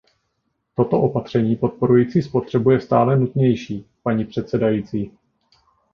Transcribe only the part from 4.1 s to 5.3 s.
předsedající.